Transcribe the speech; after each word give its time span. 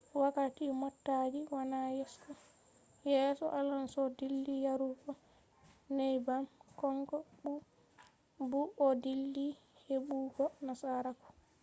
wakkati 0.21 0.65
motaji 0.81 1.41
wani 1.55 2.05
yeso 3.13 3.45
alonso 3.59 4.01
dilli 4.17 4.55
yarugo 4.65 5.11
neybbam, 5.95 6.43
kanko 6.79 7.17
bu 8.49 8.61
o 8.85 8.87
dilli 9.03 9.47
hebugo 9.83 10.45
nasaraku 10.65 11.27